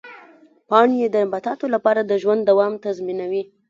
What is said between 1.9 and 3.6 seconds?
د ژوند دوام تضمینوي.